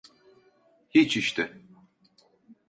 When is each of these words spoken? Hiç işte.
Hiç 0.89 1.17
işte. 1.17 1.61